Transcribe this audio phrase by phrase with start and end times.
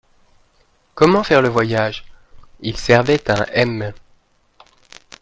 [0.95, 2.05] Comment faire le voyage?
[2.61, 3.93] Il servait un M.